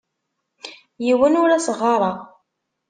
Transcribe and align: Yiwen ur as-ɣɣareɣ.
Yiwen 1.05 1.39
ur 1.41 1.49
as-ɣɣareɣ. 1.51 2.17